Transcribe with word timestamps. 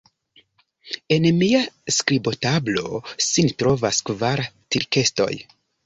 En 1.15 1.27
mia 1.41 1.59
skribotablo 1.97 3.03
sin 3.29 3.55
trovas 3.63 4.05
kvar 4.11 4.47
tirkestoj. 4.57 5.33